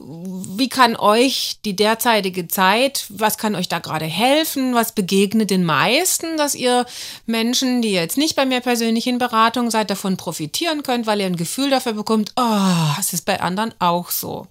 wie 0.00 0.68
kann 0.68 0.96
euch 0.96 1.58
die 1.64 1.76
derzeitige 1.76 2.48
Zeit, 2.48 3.06
was 3.08 3.38
kann 3.38 3.54
euch 3.54 3.68
da 3.68 3.78
gerade 3.78 4.04
helfen? 4.04 4.74
Was 4.74 4.92
begegnet 4.92 5.50
den 5.50 5.64
meisten, 5.64 6.36
dass 6.36 6.54
ihr 6.54 6.86
Menschen, 7.26 7.82
die 7.82 7.92
jetzt 7.92 8.18
nicht 8.18 8.36
bei 8.36 8.46
mir 8.46 8.60
persönlich 8.60 9.06
in 9.06 9.18
Beratung 9.18 9.70
seid, 9.70 9.90
davon 9.90 10.16
profitieren 10.16 10.82
könnt, 10.82 11.06
weil 11.06 11.20
ihr 11.20 11.26
ein 11.26 11.36
Gefühl 11.36 11.70
dafür 11.70 11.92
bekommt, 11.92 12.32
oh, 12.36 12.96
es 12.98 13.12
ist 13.12 13.24
bei 13.24 13.40
anderen 13.40 13.74
auch 13.78 14.10
so. 14.10 14.46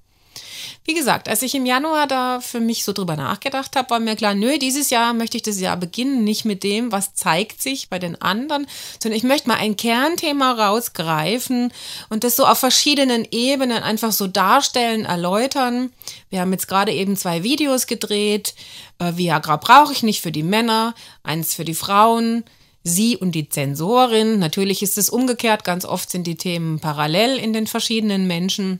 Wie 0.89 0.93
gesagt, 0.93 1.27
als 1.27 1.41
ich 1.41 1.53
im 1.53 1.65
Januar 1.65 2.07
da 2.07 2.39
für 2.39 2.61
mich 2.61 2.85
so 2.85 2.93
drüber 2.93 3.17
nachgedacht 3.17 3.75
habe, 3.75 3.89
war 3.89 3.99
mir 3.99 4.15
klar, 4.15 4.33
nö, 4.33 4.57
dieses 4.57 4.89
Jahr 4.89 5.11
möchte 5.13 5.35
ich 5.35 5.43
das 5.43 5.59
Jahr 5.59 5.75
beginnen, 5.75 6.23
nicht 6.23 6.45
mit 6.45 6.63
dem, 6.63 6.93
was 6.93 7.13
zeigt 7.13 7.61
sich 7.61 7.89
bei 7.89 7.99
den 7.99 8.21
anderen, 8.21 8.67
sondern 9.03 9.17
ich 9.17 9.25
möchte 9.25 9.49
mal 9.49 9.57
ein 9.57 9.75
Kernthema 9.75 10.53
rausgreifen 10.53 11.73
und 12.07 12.23
das 12.23 12.37
so 12.37 12.45
auf 12.45 12.59
verschiedenen 12.59 13.27
Ebenen 13.31 13.83
einfach 13.83 14.13
so 14.13 14.27
darstellen, 14.27 15.03
erläutern. 15.03 15.91
Wir 16.29 16.39
haben 16.39 16.53
jetzt 16.53 16.69
gerade 16.69 16.93
eben 16.93 17.17
zwei 17.17 17.43
Videos 17.43 17.85
gedreht. 17.87 18.55
Äh, 18.99 19.17
Viagra 19.17 19.57
brauche 19.57 19.91
ich 19.91 20.03
nicht 20.03 20.21
für 20.21 20.31
die 20.31 20.41
Männer, 20.41 20.95
eins 21.21 21.53
für 21.53 21.65
die 21.65 21.75
Frauen 21.75 22.45
sie 22.85 23.17
und 23.17 23.33
die 23.33 23.49
Zensorin. 23.49 24.39
Natürlich 24.39 24.81
ist 24.81 24.97
es 24.97 25.09
umgekehrt, 25.09 25.65
ganz 25.65 25.83
oft 25.83 26.09
sind 26.09 26.25
die 26.25 26.37
Themen 26.37 26.79
parallel 26.79 27.37
in 27.37 27.51
den 27.51 27.67
verschiedenen 27.67 28.25
Menschen. 28.25 28.79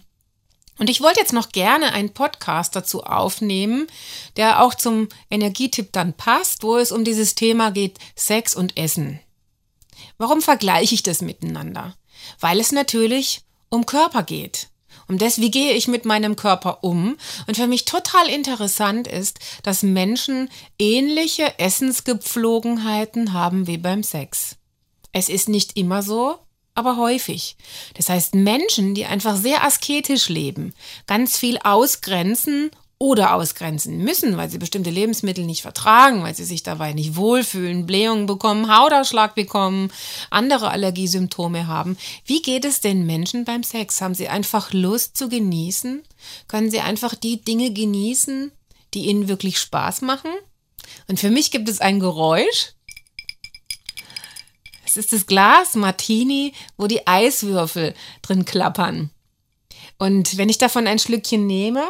Und 0.78 0.90
ich 0.90 1.02
wollte 1.02 1.20
jetzt 1.20 1.34
noch 1.34 1.52
gerne 1.52 1.94
einen 1.94 2.14
Podcast 2.14 2.76
dazu 2.76 3.04
aufnehmen, 3.04 3.88
der 4.36 4.62
auch 4.62 4.76
zum 4.76 5.10
Energietipp 5.30 5.92
dann 5.92 6.14
passt, 6.14 6.64
wo 6.64 6.78
es 6.78 6.92
um 6.92 7.04
dieses 7.04 7.36
Thema 7.36 7.72
geht, 7.72 7.98
Sex 8.16 8.56
und 8.56 8.78
Essen. 8.78 9.20
Warum 10.18 10.42
vergleiche 10.42 10.96
ich 10.96 11.04
das 11.04 11.22
miteinander? 11.22 11.96
Weil 12.40 12.60
es 12.60 12.72
natürlich 12.72 13.42
um 13.70 13.86
Körper 13.86 14.24
geht. 14.24 14.70
Um 15.08 15.18
das, 15.18 15.40
wie 15.40 15.52
gehe 15.52 15.74
ich 15.74 15.88
mit 15.88 16.06
meinem 16.06 16.36
Körper 16.36 16.84
um? 16.84 17.18
Und 17.48 17.56
für 17.56 17.68
mich 17.68 17.86
total 17.86 18.28
interessant 18.28 19.08
ist, 19.08 19.40
dass 19.64 19.82
Menschen 19.82 20.50
ähnliche 20.78 21.60
Essensgepflogenheiten 21.60 23.32
haben 23.32 23.68
wie 23.68 23.78
beim 23.78 24.04
Sex. 24.04 24.58
Es 25.14 25.30
ist 25.30 25.48
nicht 25.48 25.78
immer 25.78 26.04
so, 26.04 26.40
aber 26.78 26.98
häufig. 26.98 27.58
Das 27.96 28.10
heißt, 28.10 28.36
Menschen, 28.36 28.94
die 28.94 29.06
einfach 29.06 29.36
sehr 29.36 29.64
asketisch 29.64 30.30
leben, 30.30 30.74
ganz 31.08 31.38
viel 31.38 31.58
ausgrenzen 31.64 32.70
oder 33.00 33.34
ausgrenzen 33.34 33.98
müssen, 34.00 34.38
weil 34.38 34.50
sie 34.50 34.58
bestimmte 34.58 34.90
Lebensmittel 34.90 35.46
nicht 35.46 35.62
vertragen, 35.62 36.24
weil 36.24 36.36
sie 36.36 36.46
sich 36.46 36.64
dabei 36.64 36.94
nicht 36.94 37.16
wohlfühlen, 37.16 37.86
Blähungen 37.86 38.26
bekommen, 38.26 38.76
Hautausschlag 38.76 39.36
bekommen, 39.36 39.92
andere 40.30 40.70
Allergiesymptome 40.70 41.68
haben. 41.68 41.98
Wie 42.26 42.42
geht 42.42 42.66
es 42.66 42.80
den 42.80 43.06
Menschen 43.06 43.44
beim 43.44 43.64
Sex? 43.64 44.02
Haben 44.02 44.16
sie 44.16 44.30
einfach 44.30 44.72
Lust 44.74 45.18
zu 45.18 45.30
genießen? 45.30 46.04
Können 46.48 46.72
sie 46.72 46.80
einfach 46.80 47.16
die 47.16 47.42
Dinge 47.42 47.72
genießen, 47.72 48.52
die 48.94 49.06
ihnen 49.06 49.28
wirklich 49.28 49.60
Spaß 49.60 50.02
machen? 50.02 50.32
Und 51.08 51.20
für 51.20 51.30
mich 51.30 51.52
gibt 51.52 51.70
es 51.70 51.82
ein 51.82 52.00
Geräusch, 52.00 52.74
ist 54.96 55.12
das 55.12 55.26
Glas 55.26 55.76
Martini, 55.76 56.54
wo 56.78 56.88
die 56.88 57.06
Eiswürfel 57.06 57.94
drin 58.22 58.46
klappern. 58.46 59.10
Und 59.98 60.38
wenn 60.38 60.50
ich 60.50 60.58
davon 60.58 60.88
ein 60.88 61.00
Schlückchen 61.00 61.46
nehme, 61.48 61.84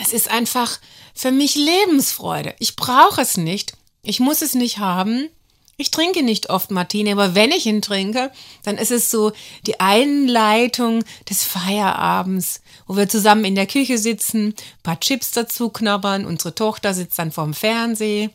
es 0.00 0.12
ist 0.12 0.30
einfach 0.30 0.78
für 1.14 1.32
mich 1.32 1.56
Lebensfreude. 1.56 2.54
Ich 2.60 2.76
brauche 2.76 3.20
es 3.20 3.36
nicht. 3.36 3.72
Ich 4.02 4.20
muss 4.20 4.42
es 4.42 4.54
nicht 4.54 4.78
haben. 4.78 5.28
Ich 5.76 5.90
trinke 5.92 6.24
nicht 6.24 6.50
oft 6.50 6.72
Martini, 6.72 7.12
aber 7.12 7.36
wenn 7.36 7.52
ich 7.52 7.66
ihn 7.66 7.82
trinke, 7.82 8.32
dann 8.64 8.78
ist 8.78 8.90
es 8.90 9.10
so 9.10 9.30
die 9.66 9.78
Einleitung 9.78 11.04
des 11.30 11.44
Feierabends, 11.44 12.62
wo 12.88 12.96
wir 12.96 13.08
zusammen 13.08 13.44
in 13.44 13.54
der 13.54 13.68
Küche 13.68 13.96
sitzen, 13.98 14.48
ein 14.48 14.82
paar 14.82 14.98
Chips 14.98 15.30
dazu 15.30 15.70
knabbern, 15.70 16.26
unsere 16.26 16.54
Tochter 16.54 16.94
sitzt 16.94 17.18
dann 17.20 17.30
vorm 17.30 17.54
Fernseher 17.54 18.30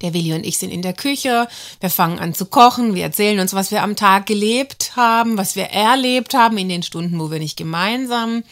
der 0.00 0.14
Willi 0.14 0.32
und 0.32 0.44
ich 0.44 0.58
sind 0.58 0.70
in 0.70 0.82
der 0.82 0.92
Küche, 0.92 1.48
wir 1.80 1.90
fangen 1.90 2.18
an 2.18 2.34
zu 2.34 2.46
kochen, 2.46 2.94
wir 2.94 3.02
erzählen 3.02 3.40
uns, 3.40 3.52
was 3.52 3.70
wir 3.70 3.82
am 3.82 3.96
Tag 3.96 4.26
gelebt 4.26 4.96
haben, 4.96 5.36
was 5.36 5.56
wir 5.56 5.64
erlebt 5.64 6.34
haben 6.34 6.58
in 6.58 6.68
den 6.68 6.82
Stunden, 6.82 7.18
wo 7.18 7.30
wir 7.30 7.38
nicht 7.38 7.56
gemeinsam 7.56 8.42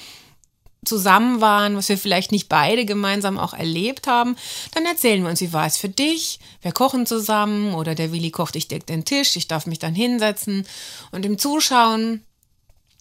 zusammen 0.84 1.40
waren, 1.40 1.76
was 1.76 1.88
wir 1.88 1.98
vielleicht 1.98 2.32
nicht 2.32 2.48
beide 2.48 2.84
gemeinsam 2.84 3.38
auch 3.38 3.54
erlebt 3.54 4.06
haben. 4.06 4.36
Dann 4.74 4.86
erzählen 4.86 5.22
wir 5.22 5.30
uns, 5.30 5.40
wie 5.40 5.52
war 5.52 5.66
es 5.66 5.76
für 5.76 5.88
dich? 5.88 6.38
Wir 6.62 6.72
kochen 6.72 7.06
zusammen 7.06 7.74
oder 7.74 7.94
der 7.94 8.12
Willi 8.12 8.30
kocht, 8.30 8.56
ich 8.56 8.68
decke 8.68 8.86
den 8.86 9.04
Tisch, 9.04 9.36
ich 9.36 9.48
darf 9.48 9.66
mich 9.66 9.78
dann 9.78 9.94
hinsetzen 9.94 10.66
und 11.10 11.26
im 11.26 11.38
Zuschauen. 11.38 12.22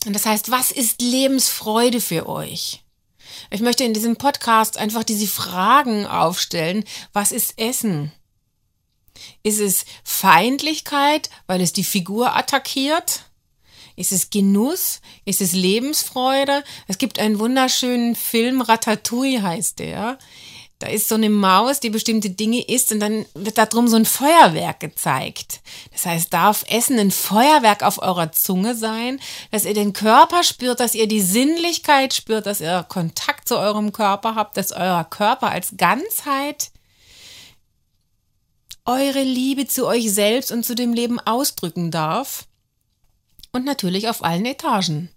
Und 0.05 0.13
das 0.13 0.25
heißt, 0.25 0.51
was 0.51 0.71
ist 0.71 1.01
Lebensfreude 1.01 2.01
für 2.01 2.27
euch? 2.27 2.83
Ich 3.49 3.61
möchte 3.61 3.83
in 3.83 3.93
diesem 3.93 4.17
Podcast 4.17 4.77
einfach 4.77 5.03
diese 5.03 5.27
Fragen 5.27 6.05
aufstellen. 6.05 6.83
Was 7.13 7.31
ist 7.31 7.59
Essen? 7.59 8.11
Ist 9.43 9.59
es 9.59 9.85
Feindlichkeit, 10.03 11.29
weil 11.47 11.61
es 11.61 11.73
die 11.73 11.83
Figur 11.83 12.35
attackiert? 12.35 13.25
Ist 13.95 14.11
es 14.11 14.29
Genuss? 14.29 15.01
Ist 15.23 15.41
es 15.41 15.53
Lebensfreude? 15.53 16.63
Es 16.87 16.97
gibt 16.97 17.19
einen 17.19 17.39
wunderschönen 17.39 18.15
Film, 18.15 18.61
Ratatouille 18.61 19.41
heißt 19.41 19.79
der. 19.79 20.17
Da 20.79 20.87
ist 20.87 21.07
so 21.07 21.15
eine 21.15 21.29
Maus, 21.29 21.79
die 21.79 21.89
bestimmte 21.89 22.29
Dinge 22.29 22.61
isst 22.61 22.91
und 22.91 22.99
dann 22.99 23.25
wird 23.33 23.57
da 23.57 23.65
drum 23.65 23.87
so 23.87 23.95
ein 23.95 24.03
Feuerwerk 24.03 24.81
gezeigt. 24.81 25.61
Das 25.93 26.05
heißt, 26.05 26.33
darf 26.33 26.65
Essen 26.67 26.99
ein 26.99 27.11
Feuerwerk 27.11 27.81
auf 27.81 28.01
eurer 28.01 28.33
Zunge 28.33 28.75
sein, 28.75 29.21
dass 29.51 29.63
ihr 29.63 29.73
den 29.73 29.93
Körper 29.93 30.43
spürt, 30.43 30.81
dass 30.81 30.93
ihr 30.93 31.07
die 31.07 31.21
Sinnlichkeit 31.21 32.13
spürt, 32.13 32.45
dass 32.45 32.59
ihr 32.59 32.85
Kontakt 32.89 33.47
zu 33.47 33.57
eurem 33.57 33.93
Körper 33.93 34.35
habt, 34.35 34.57
dass 34.57 34.73
euer 34.73 35.05
Körper 35.09 35.49
als 35.49 35.75
Ganzheit 35.77 36.71
eure 38.85 39.23
Liebe 39.23 39.67
zu 39.67 39.87
euch 39.87 40.11
selbst 40.13 40.51
und 40.51 40.63
zu 40.63 40.75
dem 40.75 40.93
Leben 40.93 41.19
ausdrücken 41.19 41.91
darf. 41.91 42.47
Und 43.51 43.65
natürlich 43.65 44.09
auf 44.09 44.23
allen 44.23 44.45
Etagen, 44.45 45.09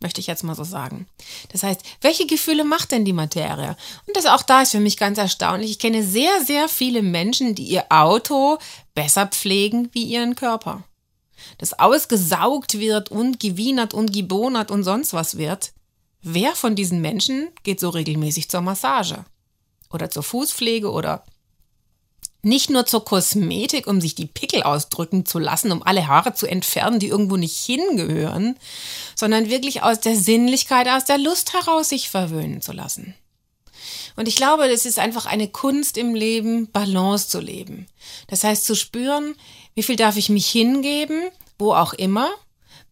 möchte 0.00 0.20
ich 0.20 0.26
jetzt 0.26 0.44
mal 0.44 0.54
so 0.54 0.64
sagen. 0.64 1.06
Das 1.52 1.62
heißt, 1.62 1.82
welche 2.00 2.26
Gefühle 2.26 2.64
macht 2.64 2.92
denn 2.92 3.04
die 3.04 3.12
Materie? 3.12 3.76
Und 4.06 4.16
das 4.16 4.26
auch 4.26 4.42
da 4.42 4.62
ist 4.62 4.72
für 4.72 4.80
mich 4.80 4.96
ganz 4.96 5.18
erstaunlich. 5.18 5.70
Ich 5.72 5.78
kenne 5.78 6.04
sehr, 6.04 6.44
sehr 6.44 6.68
viele 6.68 7.02
Menschen, 7.02 7.54
die 7.54 7.64
ihr 7.64 7.86
Auto 7.88 8.58
besser 8.94 9.26
pflegen 9.26 9.88
wie 9.92 10.04
ihren 10.04 10.34
Körper. 10.34 10.84
Das 11.58 11.78
ausgesaugt 11.78 12.78
wird 12.78 13.10
und 13.10 13.40
gewienert 13.40 13.94
und 13.94 14.12
gebonert 14.12 14.70
und 14.70 14.84
sonst 14.84 15.12
was 15.12 15.38
wird. 15.38 15.72
Wer 16.22 16.54
von 16.54 16.74
diesen 16.74 17.00
Menschen 17.00 17.48
geht 17.62 17.80
so 17.80 17.88
regelmäßig 17.88 18.48
zur 18.48 18.60
Massage? 18.60 19.24
Oder 19.90 20.10
zur 20.10 20.22
Fußpflege 20.22 20.90
oder 20.90 21.24
nicht 22.46 22.70
nur 22.70 22.86
zur 22.86 23.04
Kosmetik, 23.04 23.88
um 23.88 24.00
sich 24.00 24.14
die 24.14 24.26
Pickel 24.26 24.62
ausdrücken 24.62 25.26
zu 25.26 25.40
lassen, 25.40 25.72
um 25.72 25.82
alle 25.82 26.06
Haare 26.06 26.32
zu 26.32 26.46
entfernen, 26.46 27.00
die 27.00 27.08
irgendwo 27.08 27.36
nicht 27.36 27.56
hingehören, 27.56 28.56
sondern 29.16 29.50
wirklich 29.50 29.82
aus 29.82 29.98
der 29.98 30.14
Sinnlichkeit, 30.14 30.88
aus 30.88 31.04
der 31.04 31.18
Lust 31.18 31.54
heraus 31.54 31.88
sich 31.88 32.08
verwöhnen 32.08 32.62
zu 32.62 32.72
lassen. 32.72 33.14
Und 34.14 34.28
ich 34.28 34.36
glaube, 34.36 34.68
es 34.68 34.86
ist 34.86 35.00
einfach 35.00 35.26
eine 35.26 35.48
Kunst 35.48 35.98
im 35.98 36.14
Leben, 36.14 36.70
Balance 36.70 37.28
zu 37.28 37.40
leben. 37.40 37.88
Das 38.28 38.44
heißt, 38.44 38.64
zu 38.64 38.76
spüren, 38.76 39.34
wie 39.74 39.82
viel 39.82 39.96
darf 39.96 40.16
ich 40.16 40.28
mich 40.28 40.46
hingeben, 40.46 41.22
wo 41.58 41.72
auch 41.72 41.94
immer, 41.94 42.30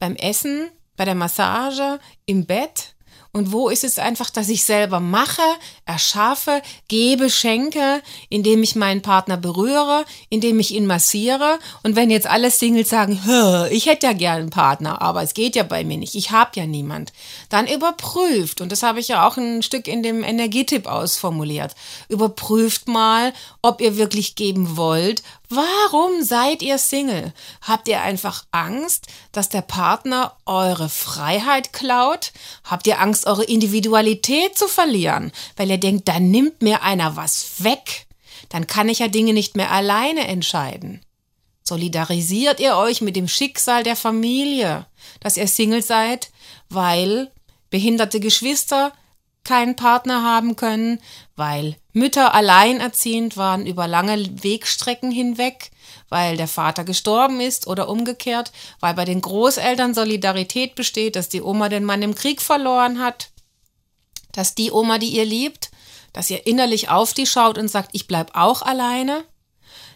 beim 0.01 0.17
Essen, 0.17 0.69
bei 0.97 1.05
der 1.05 1.15
Massage, 1.15 2.01
im 2.27 2.45
Bett 2.45 2.94
und 3.35 3.51
wo 3.51 3.69
ist 3.69 3.83
es 3.83 3.99
einfach, 3.99 4.31
dass 4.31 4.49
ich 4.49 4.65
selber 4.65 5.01
mache, 5.01 5.43
erschaffe, 5.87 6.63
gebe, 6.87 7.29
schenke, 7.29 8.01
indem 8.29 8.63
ich 8.63 8.77
meinen 8.77 9.03
Partner 9.03 9.37
berühre, 9.37 10.05
indem 10.31 10.61
ich 10.61 10.73
ihn 10.73 10.87
massiere. 10.87 11.59
Und 11.83 11.97
wenn 11.97 12.11
jetzt 12.11 12.29
alle 12.29 12.53
Singles 12.53 12.89
sagen, 12.89 13.21
ich 13.73 13.87
hätte 13.87 14.07
ja 14.07 14.13
gern 14.13 14.43
einen 14.43 14.51
Partner, 14.51 15.03
aber 15.03 15.23
es 15.23 15.35
geht 15.35 15.57
ja 15.57 15.65
bei 15.65 15.83
mir 15.83 15.99
nicht, 15.99 16.15
ich 16.15 16.31
habe 16.31 16.53
ja 16.55 16.65
niemand, 16.65 17.13
dann 17.49 17.67
überprüft, 17.67 18.61
und 18.61 18.71
das 18.71 18.85
habe 18.85 19.01
ich 19.01 19.09
ja 19.09 19.27
auch 19.27 19.37
ein 19.37 19.65
Stück 19.65 19.89
in 19.89 20.05
dem 20.05 20.23
Energietipp 20.23 20.87
ausformuliert, 20.87 21.75
überprüft 22.09 22.87
mal, 22.87 23.33
ob 23.63 23.81
ihr 23.81 23.97
wirklich 23.97 24.37
geben 24.37 24.77
wollt, 24.77 25.25
Warum 25.51 26.23
seid 26.23 26.63
ihr 26.63 26.79
Single? 26.79 27.33
Habt 27.61 27.87
ihr 27.89 28.01
einfach 28.01 28.45
Angst, 28.51 29.09
dass 29.31 29.51
der 29.51 29.61
Partner 29.61 30.37
eure 30.47 30.89
Freiheit 30.89 31.73
klaut? 31.73 32.33
Habt 32.65 32.87
ihr 32.87 33.01
Angst, 33.01 33.27
eure 33.27 33.45
Individualität 33.45 34.57
zu 34.57 34.69
verlieren, 34.69 35.33
weil 35.57 35.71
ihr 35.71 35.79
denkt, 35.79 36.09
dann 36.09 36.31
nimmt 36.31 36.63
mir 36.63 36.83
einer 36.83 37.17
was 37.17 37.63
weg? 37.63 38.07
Dann 38.49 38.67
kann 38.67 38.89
ich 38.89 39.01
ja 39.01 39.09
Dinge 39.09 39.33
nicht 39.35 39.55
mehr 39.57 39.71
alleine 39.71 40.27
entscheiden. 40.27 41.05
Solidarisiert 41.63 42.61
ihr 42.61 42.77
euch 42.77 43.01
mit 43.01 43.17
dem 43.17 43.29
Schicksal 43.29 43.83
der 43.83 43.97
Familie, 43.97 44.87
dass 45.21 45.37
ihr 45.37 45.49
Single 45.49 45.83
seid, 45.83 46.31
weil 46.69 47.31
behinderte 47.71 48.21
Geschwister 48.21 48.93
keinen 49.45 49.77
Partner 49.77 50.23
haben 50.23 50.57
können, 50.57 51.01
weil 51.37 51.77
Mütter 51.95 52.35
alleinerziehend 52.35 53.37
waren 53.37 53.67
über 53.67 53.87
lange 53.87 54.43
Wegstrecken 54.43 55.13
hinweg, 55.13 55.71
weil 56.09 56.37
der 56.37 56.49
Vater 56.49 56.83
gestorben 56.83 57.41
ist 57.41 57.69
oder 57.69 57.89
umgekehrt, 57.89 58.51
weil 58.81 58.95
bei 58.95 59.05
den 59.05 59.21
Großeltern 59.21 59.95
Solidarität 59.95 60.75
besteht, 60.75 61.15
dass 61.15 61.29
die 61.29 61.41
Oma 61.41 61.69
den 61.69 61.85
Mann 61.85 62.03
im 62.03 62.17
Krieg 62.17 62.43
verloren 62.43 62.99
hat, 62.99 63.31
dass 64.33 64.57
die 64.57 64.73
Oma, 64.73 64.99
die 64.99 65.11
ihr 65.11 65.25
liebt, 65.25 65.71
dass 66.13 66.31
ihr 66.31 66.47
innerlich 66.49 66.89
auf 66.89 67.15
die 67.15 67.27
schaut 67.27 67.59
und 67.59 67.69
sagt, 67.69 67.91
ich 67.93 68.09
bleib 68.09 68.35
auch 68.35 68.63
alleine, 68.63 69.25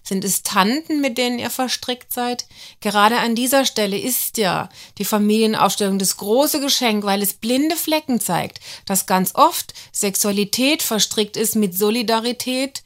sind 0.03 0.25
es 0.25 0.43
Tanten, 0.43 1.01
mit 1.01 1.19
denen 1.19 1.39
ihr 1.39 1.51
verstrickt 1.51 2.13
seid? 2.13 2.47
Gerade 2.81 3.19
an 3.19 3.35
dieser 3.35 3.65
Stelle 3.65 3.99
ist 3.99 4.39
ja 4.39 4.69
die 4.99 5.05
Familienaufstellung 5.05 5.99
das 5.99 6.17
große 6.17 6.61
Geschenk, 6.61 7.05
weil 7.05 7.23
es 7.23 7.35
blinde 7.35 7.77
Flecken 7.77 8.21
zeigt, 8.21 8.61
dass 8.87 9.07
ganz 9.07 9.35
oft 9.35 9.75
Sexualität 9.93 10.83
verstrickt 10.83 11.37
ist 11.37 11.57
mit 11.57 11.77
Solidarität, 11.77 12.83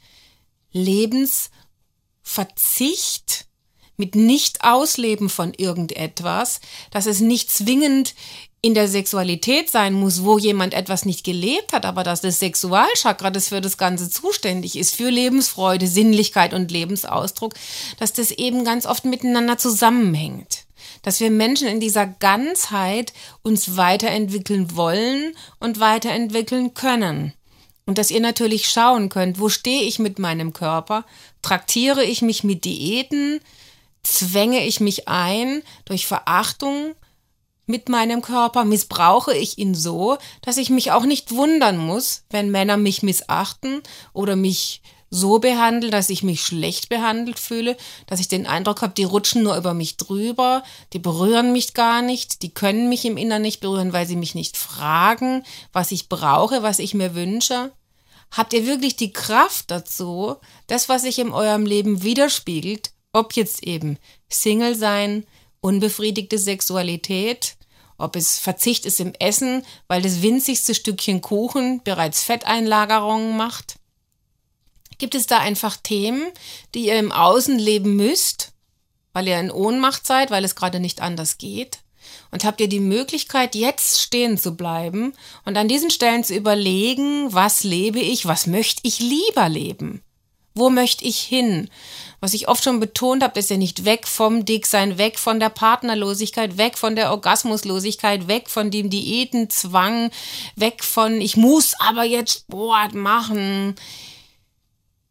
Lebensverzicht, 0.71 3.45
mit 3.95 4.15
Nicht-Ausleben 4.15 5.29
von 5.29 5.53
irgendetwas, 5.53 6.61
dass 6.91 7.05
es 7.05 7.19
nicht 7.19 7.51
zwingend 7.51 8.15
in 8.65 8.73
der 8.73 8.87
Sexualität 8.87 9.69
sein 9.69 9.93
muss, 9.93 10.23
wo 10.23 10.37
jemand 10.37 10.73
etwas 10.73 11.03
nicht 11.03 11.25
gelebt 11.25 11.73
hat, 11.73 11.85
aber 11.85 12.05
dass 12.05 12.21
das 12.21 12.39
Sexualchakra, 12.39 13.29
das 13.29 13.49
für 13.49 13.59
das 13.59 13.77
Ganze 13.77 14.09
zuständig 14.09 14.77
ist, 14.77 14.95
für 14.95 15.09
Lebensfreude, 15.09 15.85
Sinnlichkeit 15.85 16.53
und 16.53 16.71
Lebensausdruck, 16.71 17.55
dass 17.99 18.13
das 18.13 18.31
eben 18.31 18.63
ganz 18.63 18.85
oft 18.85 19.03
miteinander 19.03 19.57
zusammenhängt. 19.57 20.59
Dass 21.01 21.19
wir 21.19 21.29
Menschen 21.29 21.67
in 21.67 21.81
dieser 21.81 22.07
Ganzheit 22.07 23.11
uns 23.41 23.75
weiterentwickeln 23.75 24.77
wollen 24.77 25.35
und 25.59 25.81
weiterentwickeln 25.81 26.73
können. 26.73 27.33
Und 27.85 27.97
dass 27.97 28.11
ihr 28.11 28.21
natürlich 28.21 28.69
schauen 28.69 29.09
könnt, 29.09 29.41
wo 29.41 29.49
stehe 29.49 29.81
ich 29.81 29.99
mit 29.99 30.19
meinem 30.19 30.53
Körper? 30.53 31.03
Traktiere 31.41 32.05
ich 32.05 32.21
mich 32.21 32.45
mit 32.45 32.63
Diäten? 32.63 33.41
Zwänge 34.03 34.65
ich 34.65 34.79
mich 34.79 35.09
ein 35.09 35.63
durch 35.83 36.07
Verachtung? 36.07 36.95
Mit 37.65 37.89
meinem 37.89 38.21
Körper, 38.21 38.65
missbrauche 38.65 39.35
ich 39.35 39.57
ihn 39.57 39.73
so, 39.75 40.17
dass 40.41 40.57
ich 40.57 40.69
mich 40.69 40.91
auch 40.91 41.05
nicht 41.05 41.31
wundern 41.31 41.77
muss, 41.77 42.23
wenn 42.29 42.51
Männer 42.51 42.77
mich 42.77 43.03
missachten 43.03 43.81
oder 44.13 44.35
mich 44.35 44.81
so 45.13 45.37
behandeln, 45.37 45.91
dass 45.91 46.09
ich 46.09 46.23
mich 46.23 46.43
schlecht 46.43 46.89
behandelt 46.89 47.39
fühle, 47.39 47.77
dass 48.07 48.19
ich 48.19 48.27
den 48.27 48.47
Eindruck 48.47 48.81
habe, 48.81 48.95
die 48.95 49.03
rutschen 49.03 49.43
nur 49.43 49.55
über 49.55 49.75
mich 49.75 49.95
drüber, 49.95 50.63
die 50.91 50.99
berühren 50.99 51.53
mich 51.53 51.75
gar 51.75 52.01
nicht, 52.01 52.41
die 52.41 52.51
können 52.51 52.89
mich 52.89 53.05
im 53.05 53.17
Inneren 53.17 53.43
nicht 53.43 53.61
berühren, 53.61 53.93
weil 53.93 54.07
sie 54.07 54.15
mich 54.15 54.33
nicht 54.33 54.57
fragen, 54.57 55.43
was 55.71 55.91
ich 55.91 56.09
brauche, 56.09 56.63
was 56.63 56.79
ich 56.79 56.95
mir 56.95 57.13
wünsche. 57.13 57.71
Habt 58.31 58.53
ihr 58.53 58.65
wirklich 58.65 58.95
die 58.95 59.13
Kraft 59.13 59.69
dazu, 59.69 60.37
das, 60.65 60.89
was 60.89 61.03
sich 61.03 61.19
in 61.19 61.31
eurem 61.31 61.67
Leben 61.67 62.01
widerspiegelt, 62.01 62.91
ob 63.11 63.33
jetzt 63.33 63.63
eben 63.63 63.99
Single 64.27 64.75
sein, 64.75 65.27
unbefriedigte 65.63 66.37
Sexualität, 66.37 67.55
ob 67.97 68.15
es 68.15 68.37
Verzicht 68.37 68.85
ist 68.85 68.99
im 68.99 69.13
Essen, 69.19 69.65
weil 69.87 70.01
das 70.01 70.21
winzigste 70.21 70.75
Stückchen 70.75 71.21
Kuchen 71.21 71.81
bereits 71.83 72.21
Fetteinlagerungen 72.23 73.37
macht. 73.37 73.75
Gibt 74.97 75.15
es 75.15 75.25
da 75.25 75.39
einfach 75.39 75.77
Themen, 75.77 76.23
die 76.75 76.87
ihr 76.87 76.99
im 76.99 77.11
Außen 77.11 77.57
leben 77.57 77.95
müsst, 77.95 78.51
weil 79.13 79.27
ihr 79.27 79.39
in 79.39 79.51
Ohnmacht 79.51 80.05
seid, 80.05 80.31
weil 80.31 80.43
es 80.43 80.55
gerade 80.55 80.79
nicht 80.79 81.01
anders 81.01 81.37
geht? 81.37 81.79
Und 82.31 82.43
habt 82.43 82.59
ihr 82.59 82.67
die 82.67 82.79
Möglichkeit, 82.79 83.55
jetzt 83.55 84.01
stehen 84.01 84.37
zu 84.37 84.55
bleiben 84.55 85.13
und 85.45 85.55
an 85.55 85.67
diesen 85.67 85.91
Stellen 85.91 86.23
zu 86.23 86.35
überlegen, 86.35 87.31
was 87.31 87.63
lebe 87.63 87.99
ich, 87.99 88.25
was 88.25 88.47
möchte 88.47 88.81
ich 88.83 88.99
lieber 88.99 89.47
leben? 89.47 90.03
Wo 90.55 90.69
möchte 90.69 91.03
ich 91.03 91.19
hin? 91.19 91.69
Was 92.19 92.33
ich 92.33 92.47
oft 92.47 92.63
schon 92.63 92.79
betont 92.79 93.23
habe, 93.23 93.39
ist 93.39 93.49
ja 93.49 93.57
nicht 93.57 93.85
weg 93.85 94.07
vom 94.07 94.45
Dicksein, 94.45 94.97
weg 94.97 95.17
von 95.17 95.39
der 95.39 95.49
Partnerlosigkeit, 95.49 96.57
weg 96.57 96.77
von 96.77 96.95
der 96.95 97.11
Orgasmuslosigkeit, 97.11 98.27
weg 98.27 98.49
von 98.49 98.69
dem 98.69 98.89
Diätenzwang, 98.89 100.11
weg 100.55 100.83
von 100.83 101.19
ich 101.19 101.37
muss 101.37 101.73
aber 101.79 102.03
jetzt 102.03 102.41
Sport 102.41 102.93
machen. 102.93 103.75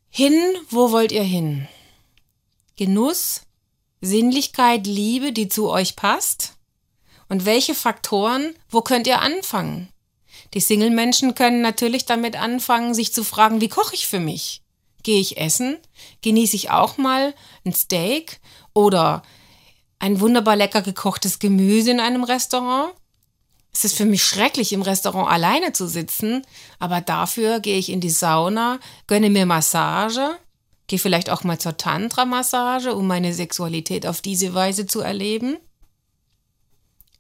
Hin, 0.08 0.38
wo 0.70 0.92
wollt 0.92 1.10
ihr 1.10 1.24
hin? 1.24 1.66
Genuss, 2.76 3.42
Sinnlichkeit, 4.00 4.86
Liebe, 4.86 5.32
die 5.32 5.48
zu 5.48 5.70
euch 5.70 5.96
passt? 5.96 6.54
Und 7.28 7.44
welche 7.44 7.74
Faktoren, 7.74 8.54
wo 8.70 8.80
könnt 8.82 9.06
ihr 9.06 9.20
anfangen? 9.20 9.88
Die 10.54 10.60
Single-Menschen 10.60 11.34
können 11.34 11.62
natürlich 11.62 12.04
damit 12.04 12.36
anfangen, 12.36 12.94
sich 12.94 13.12
zu 13.12 13.24
fragen, 13.24 13.60
wie 13.60 13.68
koche 13.68 13.94
ich 13.94 14.06
für 14.06 14.20
mich? 14.20 14.61
Gehe 15.02 15.20
ich 15.20 15.36
essen? 15.36 15.78
Genieße 16.22 16.56
ich 16.56 16.70
auch 16.70 16.96
mal 16.96 17.34
ein 17.64 17.72
Steak 17.72 18.40
oder 18.74 19.22
ein 19.98 20.20
wunderbar 20.20 20.56
lecker 20.56 20.82
gekochtes 20.82 21.38
Gemüse 21.38 21.90
in 21.90 22.00
einem 22.00 22.24
Restaurant? 22.24 22.92
Es 23.72 23.84
ist 23.84 23.96
für 23.96 24.04
mich 24.04 24.22
schrecklich, 24.22 24.72
im 24.72 24.82
Restaurant 24.82 25.30
alleine 25.30 25.72
zu 25.72 25.88
sitzen, 25.88 26.42
aber 26.78 27.00
dafür 27.00 27.60
gehe 27.60 27.78
ich 27.78 27.88
in 27.88 28.00
die 28.00 28.10
Sauna, 28.10 28.78
gönne 29.06 29.30
mir 29.30 29.46
Massage, 29.46 30.38
gehe 30.88 30.98
vielleicht 30.98 31.30
auch 31.30 31.42
mal 31.42 31.58
zur 31.58 31.78
Tantra-Massage, 31.78 32.94
um 32.94 33.06
meine 33.06 33.32
Sexualität 33.32 34.06
auf 34.06 34.20
diese 34.20 34.52
Weise 34.52 34.86
zu 34.86 35.00
erleben. 35.00 35.56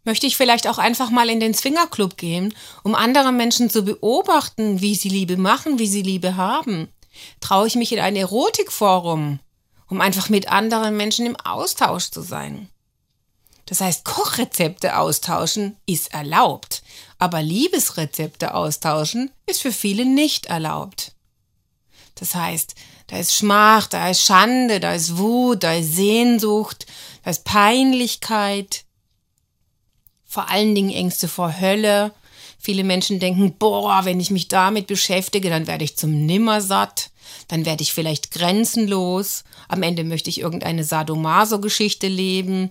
Möchte 0.04 0.26
ich 0.26 0.36
vielleicht 0.36 0.66
auch 0.66 0.78
einfach 0.78 1.10
mal 1.10 1.30
in 1.30 1.40
den 1.40 1.54
Zwingerclub 1.54 2.16
gehen, 2.16 2.54
um 2.82 2.94
andere 2.94 3.32
Menschen 3.32 3.70
zu 3.70 3.84
beobachten, 3.84 4.80
wie 4.80 4.94
sie 4.94 5.08
Liebe 5.08 5.36
machen, 5.36 5.78
wie 5.78 5.86
sie 5.86 6.02
Liebe 6.02 6.36
haben? 6.36 6.88
Traue 7.40 7.66
ich 7.66 7.74
mich 7.74 7.92
in 7.92 8.00
ein 8.00 8.16
Erotikforum, 8.16 9.40
um 9.88 10.00
einfach 10.00 10.28
mit 10.28 10.48
anderen 10.48 10.96
Menschen 10.96 11.26
im 11.26 11.36
Austausch 11.36 12.10
zu 12.10 12.22
sein? 12.22 12.68
Das 13.66 13.80
heißt, 13.80 14.04
Kochrezepte 14.04 14.98
austauschen 14.98 15.76
ist 15.86 16.12
erlaubt, 16.12 16.82
aber 17.18 17.42
Liebesrezepte 17.42 18.54
austauschen 18.54 19.30
ist 19.46 19.62
für 19.62 19.72
viele 19.72 20.04
nicht 20.04 20.46
erlaubt. 20.46 21.12
Das 22.16 22.34
heißt, 22.34 22.74
da 23.06 23.18
ist 23.18 23.34
Schmach, 23.34 23.86
da 23.86 24.10
ist 24.10 24.22
Schande, 24.22 24.80
da 24.80 24.94
ist 24.94 25.16
Wut, 25.16 25.62
da 25.62 25.74
ist 25.74 25.94
Sehnsucht, 25.94 26.86
da 27.24 27.30
ist 27.30 27.44
Peinlichkeit, 27.44 28.84
vor 30.24 30.48
allen 30.48 30.74
Dingen 30.74 30.90
Ängste 30.90 31.28
vor 31.28 31.60
Hölle, 31.60 32.12
Viele 32.64 32.84
Menschen 32.84 33.18
denken, 33.18 33.56
boah, 33.58 34.04
wenn 34.04 34.20
ich 34.20 34.30
mich 34.30 34.46
damit 34.46 34.86
beschäftige, 34.86 35.50
dann 35.50 35.66
werde 35.66 35.82
ich 35.82 35.96
zum 35.96 36.26
Nimmersatt, 36.26 37.10
dann 37.48 37.66
werde 37.66 37.82
ich 37.82 37.92
vielleicht 37.92 38.30
grenzenlos, 38.30 39.42
am 39.66 39.82
Ende 39.82 40.04
möchte 40.04 40.30
ich 40.30 40.40
irgendeine 40.40 40.84
Sadomaso-Geschichte 40.84 42.06
leben. 42.06 42.70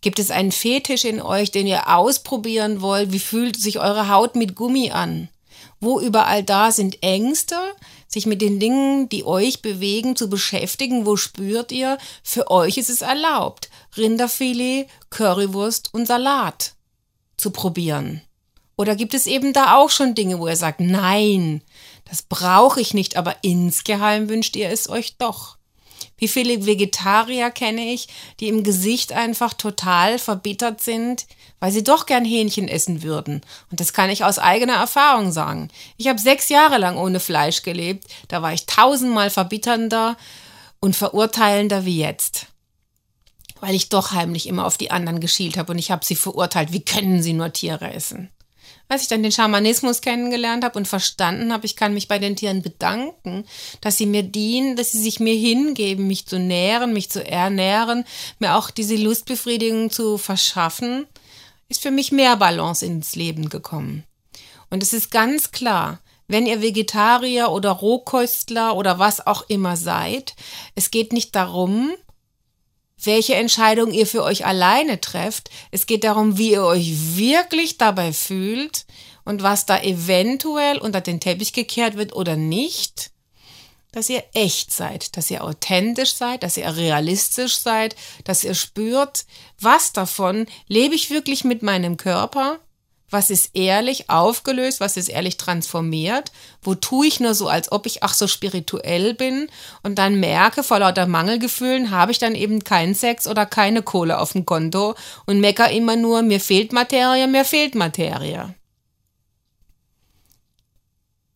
Gibt 0.00 0.18
es 0.18 0.32
einen 0.32 0.50
Fetisch 0.50 1.04
in 1.04 1.22
euch, 1.22 1.52
den 1.52 1.68
ihr 1.68 1.88
ausprobieren 1.96 2.80
wollt? 2.80 3.12
Wie 3.12 3.20
fühlt 3.20 3.54
sich 3.56 3.78
eure 3.78 4.08
Haut 4.08 4.34
mit 4.34 4.56
Gummi 4.56 4.90
an? 4.90 5.28
Wo 5.78 6.00
überall 6.00 6.42
da 6.42 6.72
sind 6.72 7.00
Ängste, 7.00 7.54
sich 8.08 8.26
mit 8.26 8.42
den 8.42 8.58
Dingen, 8.58 9.08
die 9.08 9.24
euch 9.24 9.62
bewegen, 9.62 10.16
zu 10.16 10.28
beschäftigen. 10.28 11.06
Wo 11.06 11.14
spürt 11.14 11.70
ihr, 11.70 11.98
für 12.24 12.50
euch 12.50 12.78
ist 12.78 12.90
es 12.90 13.02
erlaubt, 13.02 13.70
Rinderfilet, 13.96 14.88
Currywurst 15.10 15.94
und 15.94 16.06
Salat 16.06 16.74
zu 17.36 17.52
probieren. 17.52 18.22
Oder 18.78 18.94
gibt 18.94 19.12
es 19.12 19.26
eben 19.26 19.52
da 19.52 19.74
auch 19.76 19.90
schon 19.90 20.14
Dinge, 20.14 20.38
wo 20.38 20.46
ihr 20.46 20.54
sagt, 20.54 20.78
nein, 20.78 21.62
das 22.08 22.22
brauche 22.22 22.80
ich 22.80 22.94
nicht, 22.94 23.16
aber 23.16 23.34
insgeheim 23.42 24.28
wünscht 24.28 24.54
ihr 24.54 24.70
es 24.70 24.88
euch 24.88 25.16
doch. 25.18 25.58
Wie 26.16 26.28
viele 26.28 26.64
Vegetarier 26.64 27.50
kenne 27.50 27.92
ich, 27.92 28.06
die 28.38 28.46
im 28.46 28.62
Gesicht 28.62 29.12
einfach 29.12 29.52
total 29.52 30.20
verbittert 30.20 30.80
sind, 30.80 31.26
weil 31.58 31.72
sie 31.72 31.82
doch 31.82 32.06
gern 32.06 32.24
Hähnchen 32.24 32.68
essen 32.68 33.02
würden. 33.02 33.40
Und 33.70 33.80
das 33.80 33.92
kann 33.92 34.10
ich 34.10 34.24
aus 34.24 34.38
eigener 34.38 34.76
Erfahrung 34.76 35.32
sagen. 35.32 35.70
Ich 35.96 36.06
habe 36.06 36.20
sechs 36.20 36.48
Jahre 36.48 36.78
lang 36.78 36.96
ohne 36.98 37.18
Fleisch 37.18 37.62
gelebt. 37.62 38.04
Da 38.28 38.42
war 38.42 38.52
ich 38.52 38.66
tausendmal 38.66 39.30
verbitternder 39.30 40.16
und 40.78 40.94
verurteilender 40.94 41.84
wie 41.84 41.98
jetzt. 41.98 42.46
Weil 43.60 43.74
ich 43.74 43.88
doch 43.88 44.12
heimlich 44.12 44.46
immer 44.46 44.66
auf 44.66 44.78
die 44.78 44.92
anderen 44.92 45.18
geschielt 45.18 45.56
habe 45.56 45.72
und 45.72 45.78
ich 45.78 45.90
habe 45.90 46.04
sie 46.04 46.14
verurteilt. 46.14 46.72
Wie 46.72 46.84
können 46.84 47.24
sie 47.24 47.32
nur 47.32 47.52
Tiere 47.52 47.92
essen? 47.92 48.30
Als 48.88 49.02
ich 49.02 49.08
dann 49.08 49.22
den 49.22 49.32
Schamanismus 49.32 50.00
kennengelernt 50.00 50.64
habe 50.64 50.78
und 50.78 50.88
verstanden 50.88 51.52
habe, 51.52 51.66
ich 51.66 51.76
kann 51.76 51.92
mich 51.92 52.08
bei 52.08 52.18
den 52.18 52.36
Tieren 52.36 52.62
bedanken, 52.62 53.44
dass 53.80 53.98
sie 53.98 54.06
mir 54.06 54.22
dienen, 54.22 54.76
dass 54.76 54.92
sie 54.92 55.02
sich 55.02 55.20
mir 55.20 55.34
hingeben, 55.34 56.06
mich 56.06 56.26
zu 56.26 56.38
nähren, 56.38 56.92
mich 56.92 57.10
zu 57.10 57.26
ernähren, 57.26 58.04
mir 58.38 58.56
auch 58.56 58.70
diese 58.70 58.96
Lustbefriedigung 58.96 59.90
zu 59.90 60.16
verschaffen, 60.16 61.06
ist 61.68 61.82
für 61.82 61.90
mich 61.90 62.12
mehr 62.12 62.36
Balance 62.36 62.84
ins 62.84 63.14
Leben 63.14 63.50
gekommen. 63.50 64.04
Und 64.70 64.82
es 64.82 64.92
ist 64.92 65.10
ganz 65.10 65.50
klar, 65.50 66.00
wenn 66.26 66.46
ihr 66.46 66.60
Vegetarier 66.60 67.50
oder 67.50 67.70
Rohköstler 67.70 68.76
oder 68.76 68.98
was 68.98 69.26
auch 69.26 69.48
immer 69.48 69.76
seid, 69.76 70.34
es 70.74 70.90
geht 70.90 71.12
nicht 71.12 71.34
darum, 71.34 71.90
welche 73.02 73.34
Entscheidung 73.34 73.92
ihr 73.92 74.06
für 74.06 74.22
euch 74.22 74.46
alleine 74.46 75.00
trefft. 75.00 75.50
Es 75.70 75.86
geht 75.86 76.04
darum, 76.04 76.38
wie 76.38 76.52
ihr 76.52 76.64
euch 76.64 77.16
wirklich 77.16 77.78
dabei 77.78 78.12
fühlt 78.12 78.86
und 79.24 79.42
was 79.42 79.66
da 79.66 79.80
eventuell 79.80 80.78
unter 80.78 81.00
den 81.00 81.20
Teppich 81.20 81.52
gekehrt 81.52 81.96
wird 81.96 82.14
oder 82.14 82.36
nicht. 82.36 83.10
Dass 83.92 84.10
ihr 84.10 84.22
echt 84.34 84.72
seid, 84.72 85.16
dass 85.16 85.30
ihr 85.30 85.42
authentisch 85.42 86.12
seid, 86.12 86.42
dass 86.42 86.56
ihr 86.56 86.76
realistisch 86.76 87.56
seid, 87.56 87.96
dass 88.24 88.44
ihr 88.44 88.54
spürt, 88.54 89.24
was 89.58 89.92
davon 89.92 90.46
lebe 90.66 90.94
ich 90.94 91.10
wirklich 91.10 91.44
mit 91.44 91.62
meinem 91.62 91.96
Körper 91.96 92.58
was 93.10 93.30
ist 93.30 93.50
ehrlich 93.54 94.10
aufgelöst, 94.10 94.80
was 94.80 94.96
ist 94.96 95.08
ehrlich 95.08 95.36
transformiert, 95.36 96.30
wo 96.62 96.74
tue 96.74 97.06
ich 97.06 97.20
nur 97.20 97.34
so, 97.34 97.48
als 97.48 97.72
ob 97.72 97.86
ich 97.86 98.02
ach 98.02 98.12
so 98.14 98.26
spirituell 98.26 99.14
bin 99.14 99.48
und 99.82 99.96
dann 99.96 100.20
merke, 100.20 100.62
vor 100.62 100.80
lauter 100.80 101.06
Mangelgefühlen 101.06 101.90
habe 101.90 102.12
ich 102.12 102.18
dann 102.18 102.34
eben 102.34 102.64
keinen 102.64 102.94
Sex 102.94 103.26
oder 103.26 103.46
keine 103.46 103.82
Kohle 103.82 104.18
auf 104.18 104.32
dem 104.32 104.44
Konto 104.44 104.94
und 105.26 105.40
mecker 105.40 105.70
immer 105.70 105.96
nur, 105.96 106.22
mir 106.22 106.40
fehlt 106.40 106.72
Materie, 106.72 107.26
mir 107.26 107.44
fehlt 107.44 107.74
Materie. 107.74 108.54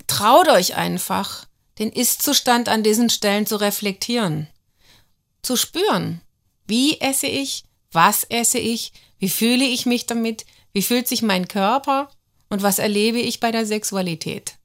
Traut 0.06 0.48
euch 0.48 0.76
einfach, 0.76 1.46
den 1.78 1.90
Ist-Zustand 1.90 2.68
an 2.68 2.82
diesen 2.82 3.08
Stellen 3.08 3.46
zu 3.46 3.56
reflektieren, 3.56 4.46
zu 5.40 5.56
spüren. 5.56 6.20
Wie 6.66 7.00
esse 7.00 7.26
ich? 7.26 7.64
Was 7.92 8.24
esse 8.24 8.58
ich? 8.58 8.92
Wie 9.18 9.30
fühle 9.30 9.64
ich 9.64 9.86
mich 9.86 10.06
damit? 10.06 10.44
Wie 10.72 10.82
fühlt 10.82 11.08
sich 11.08 11.22
mein 11.22 11.48
Körper 11.48 12.10
und 12.48 12.62
was 12.62 12.78
erlebe 12.78 13.18
ich 13.18 13.40
bei 13.40 13.50
der 13.50 13.66
Sexualität? 13.66 14.56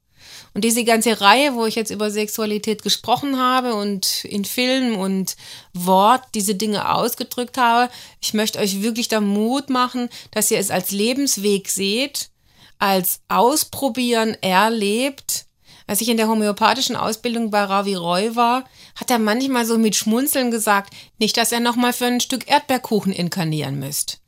Und 0.54 0.64
diese 0.64 0.84
ganze 0.84 1.20
Reihe, 1.20 1.54
wo 1.54 1.66
ich 1.66 1.74
jetzt 1.74 1.90
über 1.90 2.10
Sexualität 2.10 2.82
gesprochen 2.82 3.38
habe 3.38 3.74
und 3.74 4.24
in 4.24 4.44
Film 4.44 4.96
und 4.96 5.36
Wort 5.74 6.22
diese 6.34 6.54
Dinge 6.54 6.94
ausgedrückt 6.94 7.58
habe, 7.58 7.92
ich 8.20 8.34
möchte 8.34 8.58
euch 8.58 8.82
wirklich 8.82 9.08
da 9.08 9.20
Mut 9.20 9.70
machen, 9.70 10.08
dass 10.30 10.50
ihr 10.50 10.58
es 10.58 10.70
als 10.70 10.90
Lebensweg 10.90 11.68
seht, 11.68 12.30
als 12.78 13.20
Ausprobieren 13.28 14.36
erlebt. 14.40 15.46
Als 15.86 16.00
ich 16.00 16.08
in 16.08 16.18
der 16.18 16.28
homöopathischen 16.28 16.96
Ausbildung 16.96 17.50
bei 17.50 17.62
Ravi 17.62 17.94
Roy 17.94 18.36
war, 18.36 18.64
hat 18.94 19.10
er 19.10 19.18
manchmal 19.18 19.64
so 19.64 19.78
mit 19.78 19.96
Schmunzeln 19.96 20.50
gesagt, 20.50 20.92
nicht, 21.18 21.36
dass 21.36 21.52
er 21.52 21.60
nochmal 21.60 21.92
für 21.92 22.06
ein 22.06 22.20
Stück 22.20 22.48
Erdbeerkuchen 22.48 23.12
inkarnieren 23.12 23.78
müsst. 23.78 24.20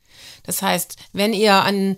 Das 0.51 0.61
heißt, 0.61 0.97
wenn 1.13 1.31
ihr 1.31 1.53
an 1.53 1.95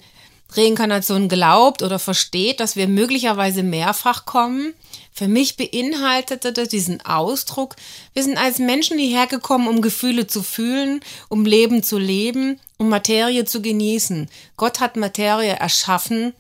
Reinkarnation 0.52 1.28
glaubt 1.28 1.82
oder 1.82 1.98
versteht, 1.98 2.60
dass 2.60 2.76
wir 2.76 2.88
möglicherweise 2.88 3.64
mehrfach 3.64 4.26
kommen, 4.26 4.76
für 5.12 5.28
mich 5.28 5.58
beinhaltete 5.58 6.54
das 6.54 6.70
diesen 6.70 7.04
Ausdruck, 7.04 7.76
wir 8.14 8.22
sind 8.22 8.38
als 8.38 8.60
Menschen 8.60 9.00
hierher 9.00 9.26
gekommen, 9.26 9.68
um 9.68 9.82
Gefühle 9.82 10.28
zu 10.28 10.44
fühlen, 10.44 11.00
um 11.30 11.46
Leben 11.46 11.82
zu 11.82 11.98
leben, 11.98 12.60
um 12.78 12.90
Materie 12.90 13.44
zu 13.46 13.60
genießen. 13.60 14.30
Gott 14.56 14.80
hat 14.80 14.98
Materie 14.98 15.54
erschaffen, 15.54 16.34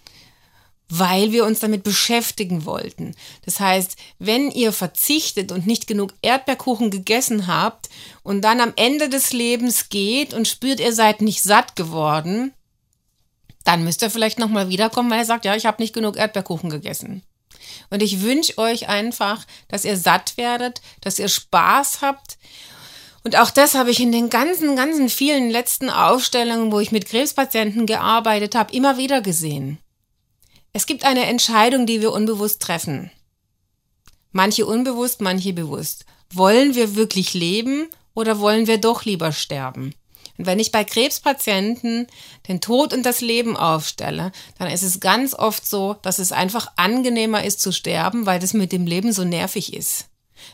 weil 0.89 1.31
wir 1.31 1.45
uns 1.45 1.59
damit 1.59 1.83
beschäftigen 1.83 2.65
wollten. 2.65 3.15
Das 3.45 3.59
heißt, 3.59 3.95
wenn 4.19 4.51
ihr 4.51 4.71
verzichtet 4.71 5.51
und 5.51 5.65
nicht 5.65 5.87
genug 5.87 6.13
Erdbeerkuchen 6.21 6.91
gegessen 6.91 7.47
habt 7.47 7.89
und 8.21 8.41
dann 8.41 8.61
am 8.61 8.73
Ende 8.75 9.09
des 9.09 9.33
Lebens 9.33 9.89
geht 9.89 10.33
und 10.33 10.47
spürt, 10.47 10.79
ihr 10.79 10.93
seid 10.93 11.21
nicht 11.21 11.41
satt 11.41 11.75
geworden, 11.75 12.53
dann 13.63 13.83
müsst 13.83 14.01
ihr 14.01 14.09
vielleicht 14.09 14.39
nochmal 14.39 14.69
wiederkommen, 14.69 15.09
weil 15.09 15.19
er 15.19 15.25
sagt, 15.25 15.45
ja, 15.45 15.55
ich 15.55 15.65
habe 15.65 15.81
nicht 15.81 15.93
genug 15.93 16.17
Erdbeerkuchen 16.17 16.69
gegessen. 16.69 17.23
Und 17.89 18.03
ich 18.03 18.21
wünsche 18.21 18.57
euch 18.57 18.89
einfach, 18.89 19.45
dass 19.69 19.85
ihr 19.85 19.97
satt 19.97 20.37
werdet, 20.37 20.81
dass 21.01 21.19
ihr 21.19 21.29
Spaß 21.29 22.01
habt. 22.01 22.37
Und 23.23 23.37
auch 23.37 23.51
das 23.51 23.73
habe 23.73 23.89
ich 23.89 24.01
in 24.01 24.11
den 24.11 24.29
ganzen, 24.29 24.75
ganzen 24.75 25.07
vielen 25.09 25.49
letzten 25.49 25.89
Aufstellungen, 25.89 26.71
wo 26.71 26.79
ich 26.81 26.91
mit 26.91 27.05
Krebspatienten 27.05 27.85
gearbeitet 27.85 28.53
habe, 28.53 28.73
immer 28.73 28.97
wieder 28.97 29.21
gesehen. 29.21 29.79
Es 30.75 30.87
gibt 30.87 31.05
eine 31.05 31.27
Entscheidung, 31.27 31.85
die 31.85 32.01
wir 32.01 32.11
unbewusst 32.11 32.59
treffen. 32.59 33.11
Manche 34.31 34.65
unbewusst, 34.65 35.21
manche 35.21 35.53
bewusst. 35.53 36.05
Wollen 36.31 36.73
wir 36.73 36.95
wirklich 36.95 37.35
leben 37.35 37.87
oder 38.15 38.39
wollen 38.39 38.65
wir 38.65 38.79
doch 38.79 39.05
lieber 39.05 39.31
sterben? 39.31 39.93
Und 40.39 40.47
wenn 40.47 40.57
ich 40.57 40.71
bei 40.71 40.83
Krebspatienten 40.83 42.07
den 42.47 42.59
Tod 42.59 42.91
und 42.91 43.05
das 43.05 43.21
Leben 43.21 43.55
aufstelle, 43.55 44.31
dann 44.57 44.71
ist 44.71 44.81
es 44.81 44.99
ganz 44.99 45.35
oft 45.35 45.63
so, 45.67 45.95
dass 46.01 46.17
es 46.17 46.31
einfach 46.31 46.71
angenehmer 46.75 47.43
ist 47.43 47.61
zu 47.61 47.71
sterben, 47.71 48.25
weil 48.25 48.39
das 48.39 48.55
mit 48.55 48.71
dem 48.71 48.87
Leben 48.87 49.13
so 49.13 49.23
nervig 49.23 49.75
ist 49.75 50.09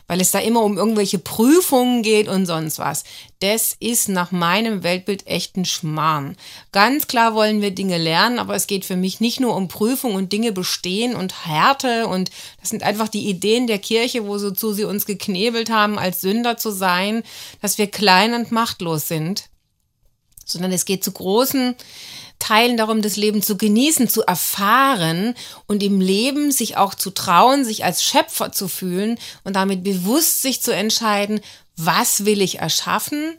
weil 0.06 0.20
es 0.20 0.30
da 0.30 0.38
immer 0.38 0.62
um 0.62 0.76
irgendwelche 0.76 1.18
Prüfungen 1.18 2.02
geht 2.02 2.28
und 2.28 2.46
sonst 2.46 2.78
was. 2.78 3.04
Das 3.40 3.76
ist 3.80 4.08
nach 4.08 4.32
meinem 4.32 4.82
Weltbild 4.82 5.26
echt 5.26 5.56
ein 5.56 5.64
Schmarrn. 5.64 6.36
Ganz 6.72 7.06
klar 7.06 7.34
wollen 7.34 7.62
wir 7.62 7.70
Dinge 7.70 7.96
lernen, 7.96 8.38
aber 8.38 8.54
es 8.54 8.66
geht 8.66 8.84
für 8.84 8.96
mich 8.96 9.20
nicht 9.20 9.40
nur 9.40 9.56
um 9.56 9.68
Prüfung 9.68 10.14
und 10.14 10.32
Dinge 10.32 10.52
bestehen 10.52 11.16
und 11.16 11.46
Härte 11.46 12.06
und 12.06 12.30
das 12.60 12.70
sind 12.70 12.82
einfach 12.82 13.08
die 13.08 13.28
Ideen 13.28 13.66
der 13.66 13.78
Kirche, 13.78 14.26
wozu 14.26 14.72
sie 14.72 14.84
uns 14.84 15.06
geknebelt 15.06 15.70
haben, 15.70 15.98
als 15.98 16.20
Sünder 16.20 16.56
zu 16.56 16.70
sein, 16.70 17.22
dass 17.62 17.78
wir 17.78 17.86
klein 17.86 18.34
und 18.34 18.52
machtlos 18.52 19.08
sind, 19.08 19.50
sondern 20.44 20.72
es 20.72 20.84
geht 20.84 21.04
zu 21.04 21.12
großen 21.12 21.74
Teilen 22.40 22.76
darum, 22.76 23.02
das 23.02 23.16
Leben 23.16 23.42
zu 23.42 23.56
genießen, 23.56 24.08
zu 24.08 24.22
erfahren 24.22 25.34
und 25.66 25.82
im 25.82 26.00
Leben 26.00 26.50
sich 26.50 26.76
auch 26.76 26.94
zu 26.94 27.10
trauen, 27.10 27.64
sich 27.64 27.84
als 27.84 28.02
Schöpfer 28.02 28.50
zu 28.50 28.66
fühlen 28.66 29.18
und 29.44 29.54
damit 29.54 29.84
bewusst 29.84 30.42
sich 30.42 30.62
zu 30.62 30.74
entscheiden, 30.74 31.40
was 31.76 32.24
will 32.24 32.40
ich 32.40 32.58
erschaffen, 32.58 33.36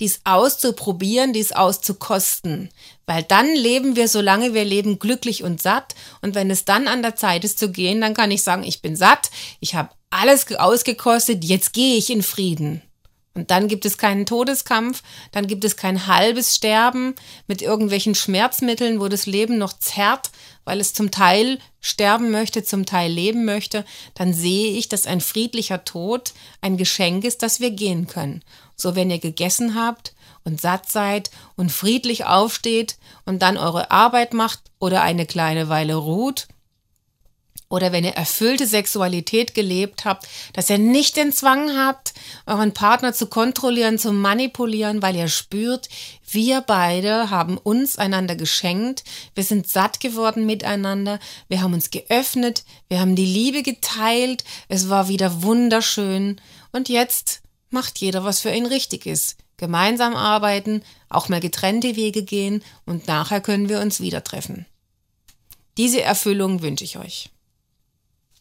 dies 0.00 0.20
auszuprobieren, 0.24 1.32
dies 1.32 1.52
auszukosten. 1.52 2.70
Weil 3.06 3.22
dann 3.22 3.54
leben 3.54 3.96
wir, 3.96 4.08
solange 4.08 4.54
wir 4.54 4.64
leben, 4.64 4.98
glücklich 4.98 5.42
und 5.42 5.60
satt. 5.60 5.94
Und 6.22 6.34
wenn 6.34 6.50
es 6.50 6.64
dann 6.64 6.88
an 6.88 7.02
der 7.02 7.16
Zeit 7.16 7.44
ist 7.44 7.58
zu 7.58 7.70
gehen, 7.70 8.00
dann 8.00 8.14
kann 8.14 8.30
ich 8.30 8.42
sagen, 8.42 8.62
ich 8.62 8.80
bin 8.80 8.96
satt, 8.96 9.30
ich 9.60 9.74
habe 9.74 9.90
alles 10.10 10.46
ausgekostet, 10.56 11.44
jetzt 11.44 11.72
gehe 11.72 11.96
ich 11.96 12.10
in 12.10 12.22
Frieden. 12.22 12.82
Und 13.38 13.52
dann 13.52 13.68
gibt 13.68 13.86
es 13.86 13.98
keinen 13.98 14.26
Todeskampf, 14.26 15.04
dann 15.30 15.46
gibt 15.46 15.64
es 15.64 15.76
kein 15.76 16.08
halbes 16.08 16.56
Sterben 16.56 17.14
mit 17.46 17.62
irgendwelchen 17.62 18.16
Schmerzmitteln, 18.16 18.98
wo 18.98 19.06
das 19.06 19.26
Leben 19.26 19.58
noch 19.58 19.78
zerrt, 19.78 20.32
weil 20.64 20.80
es 20.80 20.92
zum 20.92 21.12
Teil 21.12 21.60
sterben 21.80 22.32
möchte, 22.32 22.64
zum 22.64 22.84
Teil 22.84 23.12
leben 23.12 23.44
möchte. 23.44 23.84
Dann 24.14 24.34
sehe 24.34 24.72
ich, 24.72 24.88
dass 24.88 25.06
ein 25.06 25.20
friedlicher 25.20 25.84
Tod 25.84 26.32
ein 26.60 26.76
Geschenk 26.76 27.22
ist, 27.22 27.44
dass 27.44 27.60
wir 27.60 27.70
gehen 27.70 28.08
können. 28.08 28.42
So, 28.74 28.96
wenn 28.96 29.08
ihr 29.08 29.20
gegessen 29.20 29.76
habt 29.76 30.14
und 30.42 30.60
satt 30.60 30.90
seid 30.90 31.30
und 31.54 31.70
friedlich 31.70 32.24
aufsteht 32.24 32.96
und 33.24 33.40
dann 33.40 33.56
eure 33.56 33.92
Arbeit 33.92 34.34
macht 34.34 34.58
oder 34.80 35.02
eine 35.02 35.26
kleine 35.26 35.68
Weile 35.68 35.94
ruht, 35.94 36.48
oder 37.68 37.92
wenn 37.92 38.04
ihr 38.04 38.12
erfüllte 38.12 38.66
Sexualität 38.66 39.54
gelebt 39.54 40.04
habt, 40.04 40.26
dass 40.54 40.70
ihr 40.70 40.78
nicht 40.78 41.16
den 41.16 41.32
Zwang 41.32 41.76
habt, 41.76 42.14
euren 42.46 42.72
Partner 42.72 43.12
zu 43.12 43.26
kontrollieren, 43.26 43.98
zu 43.98 44.12
manipulieren, 44.12 45.02
weil 45.02 45.16
ihr 45.16 45.28
spürt, 45.28 45.88
wir 46.30 46.62
beide 46.62 47.30
haben 47.30 47.58
uns 47.58 47.98
einander 47.98 48.36
geschenkt, 48.36 49.04
wir 49.34 49.44
sind 49.44 49.68
satt 49.68 50.00
geworden 50.00 50.46
miteinander, 50.46 51.18
wir 51.48 51.60
haben 51.60 51.74
uns 51.74 51.90
geöffnet, 51.90 52.64
wir 52.88 53.00
haben 53.00 53.16
die 53.16 53.26
Liebe 53.26 53.62
geteilt, 53.62 54.44
es 54.68 54.88
war 54.88 55.08
wieder 55.08 55.42
wunderschön 55.42 56.40
und 56.72 56.88
jetzt 56.88 57.42
macht 57.70 57.98
jeder, 57.98 58.24
was 58.24 58.40
für 58.40 58.50
ihn 58.50 58.66
richtig 58.66 59.04
ist. 59.06 59.36
Gemeinsam 59.58 60.14
arbeiten, 60.14 60.82
auch 61.08 61.28
mal 61.28 61.40
getrennte 61.40 61.96
Wege 61.96 62.22
gehen 62.22 62.62
und 62.86 63.08
nachher 63.08 63.40
können 63.40 63.68
wir 63.68 63.80
uns 63.80 64.00
wieder 64.00 64.22
treffen. 64.22 64.66
Diese 65.76 66.00
Erfüllung 66.00 66.62
wünsche 66.62 66.84
ich 66.84 66.96
euch. 66.96 67.30